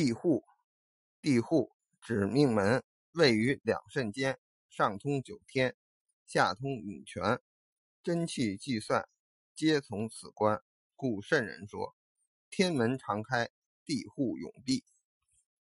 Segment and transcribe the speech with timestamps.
[0.00, 0.44] 地户，
[1.20, 4.38] 地户指命门位于两肾间，
[4.70, 5.74] 上通九天，
[6.24, 7.40] 下通涌泉，
[8.04, 9.08] 真气计算
[9.56, 10.62] 皆从此关，
[10.94, 11.96] 故圣人说：
[12.48, 13.50] 天门常开，
[13.84, 14.84] 地户永闭。